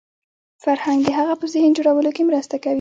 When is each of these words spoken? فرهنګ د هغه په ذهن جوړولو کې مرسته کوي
فرهنګ 0.63 0.99
د 1.05 1.09
هغه 1.19 1.33
په 1.41 1.45
ذهن 1.53 1.71
جوړولو 1.77 2.09
کې 2.15 2.27
مرسته 2.29 2.55
کوي 2.63 2.69